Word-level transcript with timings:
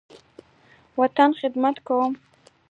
وطن، 0.97 1.29
خدمت 1.41 1.75
کومه 1.87 2.15